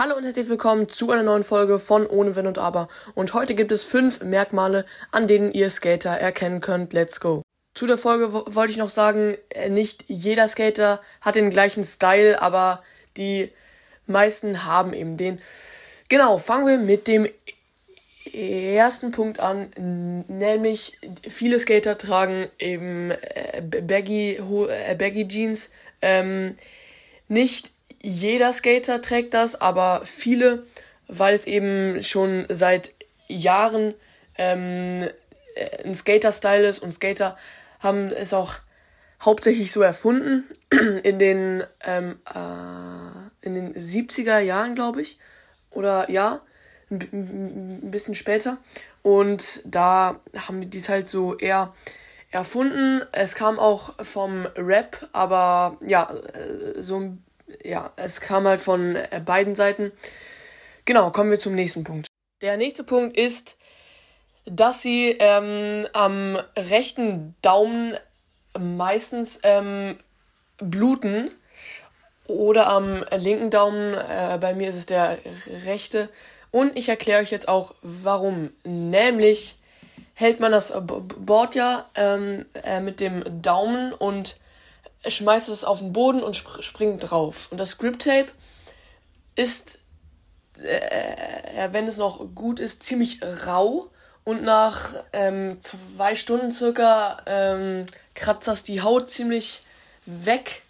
Hallo 0.00 0.16
und 0.16 0.24
herzlich 0.24 0.48
willkommen 0.48 0.88
zu 0.88 1.10
einer 1.10 1.22
neuen 1.22 1.42
Folge 1.42 1.78
von 1.78 2.06
Ohne 2.06 2.34
Wenn 2.34 2.46
und 2.46 2.56
Aber. 2.56 2.88
Und 3.14 3.34
heute 3.34 3.54
gibt 3.54 3.70
es 3.70 3.84
fünf 3.84 4.22
Merkmale, 4.22 4.86
an 5.10 5.26
denen 5.26 5.52
ihr 5.52 5.68
Skater 5.68 6.08
erkennen 6.08 6.62
könnt. 6.62 6.94
Let's 6.94 7.20
go. 7.20 7.42
Zu 7.74 7.86
der 7.86 7.98
Folge 7.98 8.32
wollte 8.32 8.72
ich 8.72 8.78
noch 8.78 8.88
sagen, 8.88 9.36
äh, 9.50 9.68
nicht 9.68 10.06
jeder 10.08 10.48
Skater 10.48 11.02
hat 11.20 11.34
den 11.34 11.50
gleichen 11.50 11.84
Style, 11.84 12.40
aber 12.40 12.82
die 13.18 13.52
meisten 14.06 14.64
haben 14.64 14.94
eben 14.94 15.18
den. 15.18 15.38
Genau, 16.08 16.38
fangen 16.38 16.66
wir 16.66 16.78
mit 16.78 17.06
dem 17.06 17.28
ersten 18.32 19.10
Punkt 19.10 19.38
an, 19.38 19.68
nämlich 20.28 20.96
viele 21.28 21.58
Skater 21.58 21.98
tragen 21.98 22.48
eben 22.58 23.10
äh, 23.10 23.60
Baggy, 23.60 24.36
äh, 24.36 24.94
Baggy 24.94 25.28
Jeans. 25.28 25.68
Ähm, 26.00 26.56
nicht 27.28 27.72
jeder 28.02 28.52
Skater 28.52 29.02
trägt 29.02 29.34
das, 29.34 29.60
aber 29.60 30.02
viele, 30.04 30.64
weil 31.08 31.34
es 31.34 31.46
eben 31.46 32.02
schon 32.02 32.46
seit 32.48 32.92
Jahren 33.28 33.94
ähm, 34.36 35.08
äh, 35.54 35.84
ein 35.84 35.94
Skater-Style 35.94 36.66
ist 36.66 36.80
und 36.80 36.92
Skater 36.92 37.36
haben 37.80 38.10
es 38.10 38.32
auch 38.32 38.54
hauptsächlich 39.22 39.70
so 39.70 39.82
erfunden 39.82 40.44
in 41.02 41.18
den 41.18 41.62
ähm, 41.84 42.18
äh, 42.34 43.46
in 43.46 43.54
den 43.54 43.74
70er 43.74 44.38
Jahren, 44.38 44.74
glaube 44.74 45.00
ich, 45.00 45.18
oder 45.70 46.10
ja, 46.10 46.40
ein 46.90 47.90
bisschen 47.90 48.14
später 48.14 48.58
und 49.02 49.62
da 49.64 50.20
haben 50.36 50.68
die 50.68 50.78
es 50.78 50.88
halt 50.88 51.08
so 51.08 51.36
eher 51.36 51.72
erfunden. 52.30 53.02
Es 53.12 53.34
kam 53.34 53.58
auch 53.58 53.94
vom 54.04 54.46
Rap, 54.56 55.08
aber 55.12 55.78
ja, 55.86 56.10
äh, 56.10 56.82
so 56.82 56.98
ein 56.98 57.24
ja, 57.64 57.92
es 57.96 58.20
kam 58.20 58.46
halt 58.46 58.60
von 58.60 58.96
äh, 58.96 59.20
beiden 59.24 59.54
Seiten. 59.54 59.92
Genau, 60.84 61.10
kommen 61.10 61.30
wir 61.30 61.38
zum 61.38 61.54
nächsten 61.54 61.84
Punkt. 61.84 62.06
Der 62.42 62.56
nächste 62.56 62.84
Punkt 62.84 63.16
ist, 63.16 63.56
dass 64.46 64.82
sie 64.82 65.16
ähm, 65.18 65.86
am 65.92 66.38
rechten 66.56 67.34
Daumen 67.42 67.96
meistens 68.58 69.38
ähm, 69.42 69.98
bluten 70.58 71.30
oder 72.26 72.68
am 72.68 73.04
linken 73.16 73.50
Daumen, 73.50 73.94
äh, 73.94 74.38
bei 74.40 74.54
mir 74.54 74.68
ist 74.68 74.76
es 74.76 74.86
der 74.86 75.18
rechte. 75.64 76.08
Und 76.50 76.76
ich 76.76 76.88
erkläre 76.88 77.22
euch 77.22 77.30
jetzt 77.30 77.48
auch 77.48 77.74
warum. 77.82 78.50
Nämlich 78.64 79.56
hält 80.14 80.40
man 80.40 80.52
das 80.52 80.72
Board 81.18 81.54
ja 81.54 81.88
ähm, 81.94 82.46
äh, 82.64 82.80
mit 82.80 83.00
dem 83.00 83.42
Daumen 83.42 83.92
und 83.92 84.34
schmeißt 85.06 85.48
es 85.48 85.64
auf 85.64 85.78
den 85.78 85.92
Boden 85.92 86.22
und 86.22 86.34
sp 86.36 86.62
springt 86.62 87.10
drauf. 87.10 87.48
Und 87.50 87.58
das 87.58 87.78
Grip 87.78 87.98
Tape 87.98 88.28
ist, 89.34 89.78
äh, 90.58 91.68
wenn 91.72 91.88
es 91.88 91.96
noch 91.96 92.34
gut 92.34 92.60
ist, 92.60 92.82
ziemlich 92.82 93.20
rau. 93.46 93.90
Und 94.24 94.42
nach 94.42 94.94
ähm, 95.12 95.58
zwei 95.60 96.14
Stunden 96.14 96.52
circa 96.52 97.22
ähm, 97.26 97.86
kratzt 98.14 98.48
das 98.48 98.62
die 98.62 98.82
Haut 98.82 99.10
ziemlich 99.10 99.62
weg. 100.04 100.62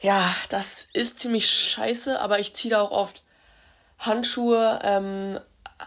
Ja, 0.00 0.20
das 0.48 0.88
ist 0.92 1.20
ziemlich 1.20 1.48
scheiße, 1.48 2.20
aber 2.20 2.40
ich 2.40 2.54
ziehe 2.54 2.72
da 2.72 2.80
auch 2.80 2.90
oft 2.90 3.22
Handschuhe 3.98 4.80
ähm, 4.82 5.38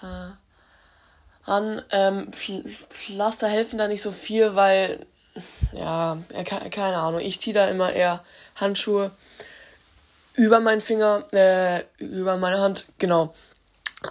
äh, 0.02 1.50
an. 1.50 1.84
Ähm, 1.92 2.32
Pflaster 2.32 3.50
helfen 3.50 3.78
da 3.78 3.90
nicht 3.90 4.02
so 4.02 4.12
viel, 4.12 4.56
weil 4.56 5.06
ja, 5.74 6.18
keine 6.44 6.98
Ahnung. 6.98 7.22
Ich 7.22 7.40
ziehe 7.40 7.54
da 7.54 7.68
immer 7.68 7.92
eher 7.92 8.24
Handschuhe 8.56 9.12
über 10.36 10.60
meinen 10.60 10.82
Finger, 10.82 11.26
äh, 11.32 11.84
über 11.98 12.38
meine 12.38 12.60
Hand, 12.60 12.86
genau. 12.98 13.34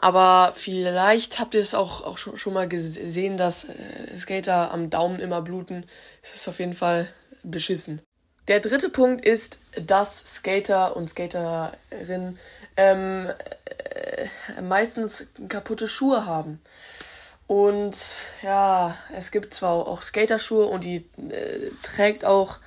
Aber 0.00 0.52
vielleicht 0.54 1.38
habt 1.38 1.54
ihr 1.54 1.60
es 1.60 1.74
auch, 1.74 2.02
auch 2.02 2.18
schon, 2.18 2.36
schon 2.36 2.54
mal 2.54 2.68
gesehen, 2.68 3.38
dass 3.38 3.64
äh, 3.64 4.18
Skater 4.18 4.72
am 4.72 4.90
Daumen 4.90 5.20
immer 5.20 5.42
bluten. 5.42 5.84
Das 6.22 6.34
ist 6.34 6.48
auf 6.48 6.58
jeden 6.58 6.74
Fall 6.74 7.08
beschissen. 7.42 8.00
Der 8.48 8.60
dritte 8.60 8.90
Punkt 8.90 9.24
ist, 9.24 9.58
dass 9.86 10.18
Skater 10.18 10.96
und 10.96 11.08
Skaterinnen 11.08 12.38
ähm, 12.76 13.30
äh, 13.94 14.60
meistens 14.62 15.28
kaputte 15.48 15.88
Schuhe 15.88 16.26
haben. 16.26 16.60
Und 17.46 17.96
ja, 18.42 18.96
es 19.14 19.30
gibt 19.30 19.52
zwar 19.52 19.86
auch 19.86 20.02
Skaterschuhe 20.02 20.66
und 20.66 20.84
die 20.84 21.06
äh, 21.28 21.70
trägt 21.82 22.24
auch, 22.24 22.58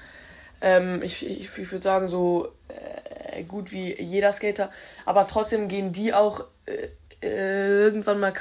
ähm, 0.62 1.02
ich, 1.02 1.26
ich, 1.26 1.58
ich 1.58 1.72
würde 1.72 1.84
sagen, 1.84 2.08
so 2.08 2.54
äh, 2.68 3.44
gut 3.44 3.72
wie 3.72 4.00
jeder 4.00 4.32
Skater, 4.32 4.70
aber 5.06 5.26
trotzdem 5.26 5.68
gehen 5.68 5.94
die 5.94 6.14
auch 6.14 6.46
äh, 6.66 6.90
irgendwann 7.22 8.20
mal 8.20 8.34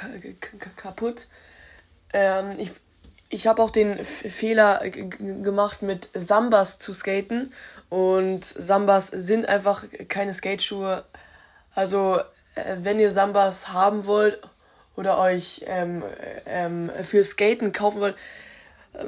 kaputt. 0.75 1.27
Ähm, 2.13 2.53
ich 2.57 2.71
ich 3.29 3.47
habe 3.47 3.61
auch 3.61 3.71
den 3.71 3.99
F 3.99 4.23
Fehler 4.29 4.81
gemacht, 4.89 5.81
mit 5.81 6.09
Sambas 6.13 6.79
zu 6.79 6.93
skaten. 6.93 7.51
Und 7.89 8.45
Sambas 8.45 9.07
sind 9.07 9.47
einfach 9.47 9.85
keine 10.07 10.33
Skateschuhe. 10.33 11.03
Also, 11.75 12.19
äh, 12.55 12.77
wenn 12.79 12.99
ihr 12.99 13.11
Sambas 13.11 13.73
haben 13.73 14.05
wollt 14.05 14.39
oder 14.97 15.19
euch 15.19 15.63
ähm, 15.67 16.03
ähm, 16.45 16.91
für 17.03 17.23
Skaten 17.23 17.71
kaufen 17.71 18.01
wollt, 18.01 18.15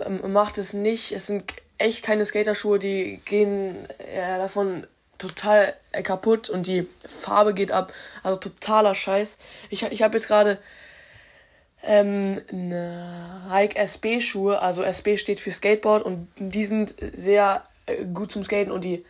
ähm, 0.05 0.31
macht 0.31 0.57
es 0.57 0.73
nicht. 0.73 1.11
Es 1.11 1.27
sind 1.27 1.43
echt 1.77 2.03
keine 2.03 2.25
Skaterschuhe, 2.25 2.79
die 2.79 3.19
gehen 3.25 3.75
äh, 3.97 4.37
davon 4.37 4.87
total 5.17 5.73
äh, 5.91 6.01
kaputt 6.01 6.49
und 6.49 6.67
die 6.67 6.87
Farbe 7.05 7.53
geht 7.53 7.71
ab. 7.71 7.91
Also 8.23 8.39
totaler 8.39 8.95
Scheiß. 8.95 9.37
Ich, 9.69 9.83
ich 9.83 10.01
habe 10.01 10.15
jetzt 10.15 10.27
gerade 10.27 10.59
ähm, 11.83 12.41
Nike 12.51 13.75
SB 13.75 14.21
Schuhe, 14.21 14.61
also 14.61 14.83
SB 14.83 15.17
steht 15.17 15.39
für 15.39 15.51
Skateboard 15.51 16.03
und 16.03 16.27
die 16.37 16.65
sind 16.65 16.95
sehr 17.13 17.63
äh, 17.85 18.05
gut 18.05 18.31
zum 18.31 18.43
Skaten 18.43 18.71
und 18.71 18.83
die 18.83 19.03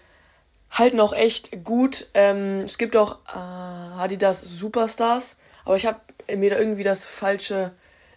halten 0.71 0.99
auch 0.99 1.13
echt 1.13 1.63
gut. 1.63 2.07
Ähm, 2.13 2.61
es 2.65 2.77
gibt 2.77 2.95
auch 2.95 3.17
äh, 3.27 3.99
Adidas 3.99 4.39
Superstars, 4.39 5.37
aber 5.65 5.75
ich 5.75 5.85
habe 5.85 5.99
mir 6.35 6.49
da 6.49 6.57
irgendwie 6.57 6.83
das 6.83 7.05
falsche, 7.05 7.71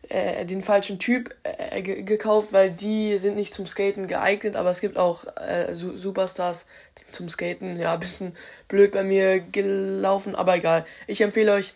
äh, 0.08 0.44
den 0.44 0.62
falschen 0.62 0.98
Typ 0.98 1.34
äh, 1.42 1.82
gekauft, 1.82 2.52
weil 2.52 2.70
die 2.70 3.18
sind 3.18 3.36
nicht 3.36 3.54
zum 3.54 3.66
Skaten 3.66 4.06
geeignet, 4.06 4.56
aber 4.56 4.70
es 4.70 4.80
gibt 4.80 4.98
auch 4.98 5.24
äh, 5.36 5.72
Su 5.72 5.96
Superstars 5.96 6.66
zum 7.10 7.28
Skaten. 7.28 7.76
Ja, 7.76 7.94
ein 7.94 8.00
bisschen 8.00 8.34
blöd 8.68 8.92
bei 8.92 9.02
mir 9.02 9.40
gelaufen, 9.40 10.34
aber 10.34 10.56
egal. 10.56 10.84
Ich 11.06 11.20
empfehle 11.20 11.52
euch 11.52 11.74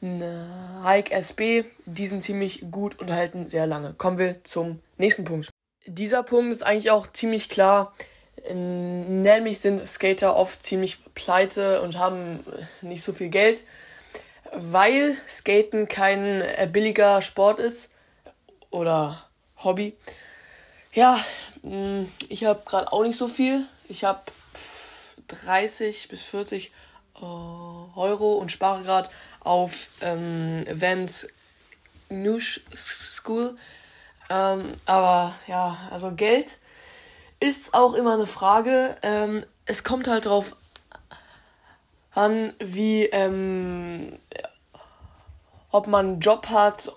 Nike 0.00 1.12
SB. 1.12 1.64
Die 1.86 2.06
sind 2.06 2.22
ziemlich 2.22 2.64
gut 2.70 2.98
und 2.98 3.10
halten 3.10 3.46
sehr 3.46 3.66
lange. 3.66 3.94
Kommen 3.94 4.18
wir 4.18 4.44
zum 4.44 4.80
nächsten 4.98 5.24
Punkt. 5.24 5.48
Dieser 5.86 6.22
Punkt 6.22 6.52
ist 6.52 6.62
eigentlich 6.62 6.90
auch 6.90 7.06
ziemlich 7.06 7.48
klar. 7.48 7.94
Nämlich 8.52 9.60
sind 9.60 9.86
Skater 9.86 10.36
oft 10.36 10.62
ziemlich 10.62 10.98
pleite 11.14 11.80
und 11.80 11.98
haben 11.98 12.40
nicht 12.82 13.02
so 13.02 13.12
viel 13.12 13.30
Geld 13.30 13.64
weil 14.56 15.16
Skaten 15.28 15.88
kein 15.88 16.40
äh, 16.40 16.68
billiger 16.70 17.22
Sport 17.22 17.58
ist 17.60 17.90
oder 18.70 19.22
Hobby. 19.62 19.96
Ja, 20.92 21.18
mm, 21.62 22.04
ich 22.28 22.44
habe 22.44 22.62
gerade 22.64 22.92
auch 22.92 23.02
nicht 23.02 23.18
so 23.18 23.28
viel. 23.28 23.66
Ich 23.88 24.04
habe 24.04 24.20
30 25.28 26.08
bis 26.08 26.22
40 26.22 26.72
äh, 27.16 27.20
Euro 27.20 28.34
und 28.34 28.52
spare 28.52 28.82
gerade 28.82 29.08
auf 29.40 29.88
ähm, 30.00 30.64
Vans 30.70 31.26
Nush 32.08 32.62
School. 32.74 33.56
Ähm, 34.30 34.74
aber 34.86 35.34
ja, 35.46 35.76
also 35.90 36.12
Geld 36.12 36.58
ist 37.40 37.74
auch 37.74 37.94
immer 37.94 38.14
eine 38.14 38.26
Frage. 38.26 38.96
Ähm, 39.02 39.44
es 39.66 39.84
kommt 39.84 40.08
halt 40.08 40.26
drauf 40.26 40.56
an, 42.14 42.54
wie, 42.58 43.04
ähm, 43.06 44.18
ob 45.70 45.86
man 45.86 46.06
einen 46.06 46.20
Job 46.20 46.46
hat, 46.48 46.92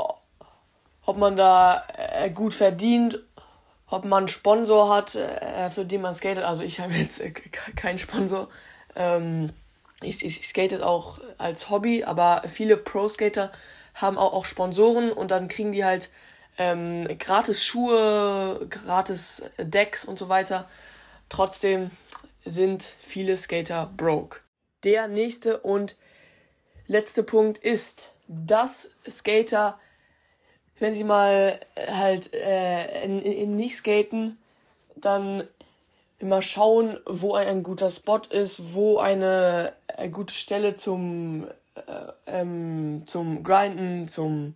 ob 1.05 1.17
man 1.17 1.35
da 1.35 1.83
äh, 1.95 2.29
gut 2.29 2.53
verdient, 2.53 3.19
ob 3.89 4.05
man 4.05 4.19
einen 4.19 4.27
Sponsor 4.27 4.93
hat, 4.93 5.15
äh, 5.15 5.69
für 5.69 5.85
den 5.85 6.01
man 6.01 6.13
skatet. 6.13 6.43
Also 6.43 6.63
ich 6.63 6.79
habe 6.79 6.93
jetzt 6.93 7.19
äh, 7.19 7.31
keinen 7.31 7.97
Sponsor. 7.97 8.47
Ähm, 8.95 9.51
ich, 10.01 10.23
ich 10.23 10.47
skate 10.47 10.81
auch 10.81 11.19
als 11.37 11.69
Hobby, 11.69 12.03
aber 12.03 12.43
viele 12.47 12.77
Pro-Skater 12.77 13.51
haben 13.95 14.17
auch, 14.17 14.33
auch 14.33 14.45
Sponsoren 14.45 15.11
und 15.11 15.31
dann 15.31 15.47
kriegen 15.47 15.71
die 15.71 15.83
halt 15.83 16.09
ähm, 16.59 17.07
gratis 17.17 17.63
Schuhe, 17.63 18.67
gratis 18.69 19.43
Decks 19.57 20.05
und 20.05 20.19
so 20.19 20.29
weiter. 20.29 20.69
Trotzdem 21.29 21.89
sind 22.45 22.83
viele 22.83 23.37
Skater 23.37 23.91
broke. 23.97 24.41
Der 24.83 25.07
nächste 25.07 25.59
und 25.59 25.95
letzte 26.87 27.23
Punkt 27.23 27.57
ist, 27.57 28.11
dass 28.27 28.91
Skater, 29.09 29.79
wenn 30.79 30.93
sie 30.93 31.03
mal 31.03 31.59
äh, 31.75 31.91
halt 31.91 32.33
äh, 32.33 33.03
in, 33.03 33.21
in 33.21 33.55
nicht 33.55 33.75
skaten, 33.75 34.37
dann 34.95 35.43
immer 36.19 36.41
schauen, 36.41 36.99
wo 37.05 37.35
ein, 37.35 37.63
guter 37.63 37.91
Spot 37.91 38.21
ist, 38.29 38.73
wo 38.73 38.97
eine, 38.97 39.73
eine 39.95 40.09
gute 40.11 40.33
Stelle 40.33 40.75
zum, 40.75 41.47
äh, 41.75 41.81
ähm, 42.27 43.03
zum 43.05 43.43
Grinden, 43.43 44.07
zum, 44.07 44.55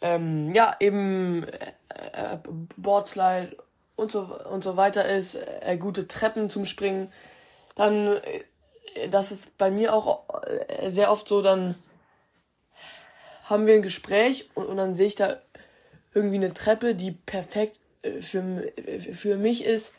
ähm, 0.00 0.54
ja, 0.54 0.74
eben 0.80 1.44
äh, 1.44 2.38
Boardslide 2.76 3.56
und 3.96 4.10
so, 4.10 4.22
und 4.50 4.64
so 4.64 4.76
weiter 4.76 5.06
ist, 5.06 5.34
äh, 5.34 5.76
gute 5.76 6.08
Treppen 6.08 6.48
zum 6.48 6.64
Springen, 6.64 7.12
dann, 7.74 8.06
äh, 8.06 8.44
das 9.10 9.32
ist 9.32 9.56
bei 9.58 9.70
mir 9.70 9.94
auch 9.94 10.24
äh, 10.44 10.90
sehr 10.90 11.10
oft 11.10 11.28
so, 11.28 11.42
dann 11.42 11.74
haben 13.44 13.66
wir 13.66 13.74
ein 13.74 13.82
Gespräch 13.82 14.48
und, 14.54 14.66
und 14.66 14.76
dann 14.76 14.94
sehe 14.94 15.06
ich 15.06 15.14
da 15.14 15.36
irgendwie 16.14 16.36
eine 16.36 16.54
Treppe, 16.54 16.94
die 16.94 17.12
perfekt 17.12 17.80
äh, 18.02 18.20
für, 18.20 18.72
für 19.12 19.36
mich 19.36 19.64
ist, 19.64 19.94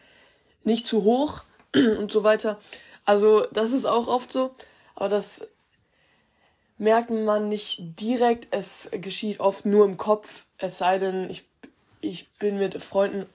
nicht 0.64 0.88
zu 0.88 1.04
hoch 1.04 1.44
und 1.76 2.12
so 2.12 2.24
weiter. 2.24 2.60
Also 3.06 3.46
das 3.52 3.74
ist 3.74 3.86
auch 3.86 4.08
oft 4.08 4.32
so, 4.32 4.56
aber 4.96 5.10
das 5.10 5.48
merkt 6.78 7.10
man 7.10 7.50
nicht 7.50 8.00
direkt. 8.00 8.48
Es 8.52 8.90
geschieht 8.92 9.40
oft 9.40 9.66
nur 9.66 9.86
im 9.86 9.98
Kopf, 9.98 10.46
es 10.58 10.78
sei 10.78 11.00
denn, 11.00 11.30
ich, 11.30 11.46
ich 12.02 12.30
bin 12.38 12.58
mit 12.58 12.82
Freunden 12.82 13.26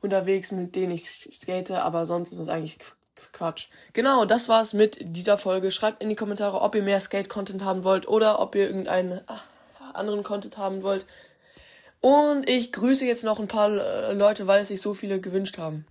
unterwegs, 0.00 0.52
mit 0.52 0.76
denen 0.76 0.92
ich 0.92 1.08
skate, 1.08 1.72
aber 1.72 2.06
sonst 2.06 2.32
ist 2.32 2.38
es 2.38 2.48
eigentlich 2.48 2.78
Quatsch. 3.32 3.68
Genau, 3.92 4.24
das 4.24 4.48
war's 4.48 4.72
mit 4.72 4.98
dieser 5.00 5.38
Folge. 5.38 5.70
Schreibt 5.70 6.02
in 6.02 6.08
die 6.08 6.16
Kommentare, 6.16 6.60
ob 6.60 6.74
ihr 6.74 6.82
mehr 6.82 7.00
Skate-Content 7.00 7.64
haben 7.64 7.84
wollt 7.84 8.08
oder 8.08 8.40
ob 8.40 8.54
ihr 8.54 8.66
irgendeinen 8.66 9.20
ah, 9.26 9.40
anderen 9.94 10.22
Content 10.22 10.58
haben 10.58 10.82
wollt. 10.82 11.06
Und 12.00 12.48
ich 12.48 12.72
grüße 12.72 13.04
jetzt 13.04 13.24
noch 13.24 13.40
ein 13.40 13.48
paar 13.48 13.70
äh, 13.70 14.12
Leute, 14.12 14.46
weil 14.46 14.60
es 14.60 14.68
sich 14.68 14.80
so 14.80 14.94
viele 14.94 15.20
gewünscht 15.20 15.58
haben. 15.58 15.86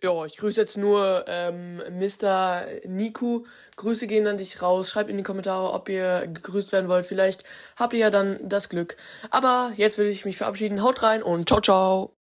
Ja, 0.00 0.24
ich 0.24 0.36
grüße 0.36 0.60
jetzt 0.60 0.76
nur 0.76 1.24
ähm, 1.26 1.82
Mr. 1.98 2.62
Niku. 2.86 3.44
Grüße 3.76 4.06
gehen 4.06 4.28
an 4.28 4.36
dich 4.36 4.62
raus. 4.62 4.90
Schreibt 4.90 5.10
in 5.10 5.16
die 5.16 5.24
Kommentare, 5.24 5.72
ob 5.72 5.88
ihr 5.88 6.28
gegrüßt 6.28 6.70
werden 6.70 6.88
wollt. 6.88 7.04
Vielleicht 7.04 7.42
habt 7.76 7.92
ihr 7.94 7.98
ja 7.98 8.10
dann 8.10 8.38
das 8.48 8.68
Glück. 8.68 8.96
Aber 9.30 9.72
jetzt 9.76 9.98
will 9.98 10.06
ich 10.06 10.24
mich 10.24 10.36
verabschieden. 10.36 10.82
Haut 10.82 11.02
rein 11.02 11.22
und 11.22 11.48
ciao, 11.48 11.60
ciao. 11.60 12.17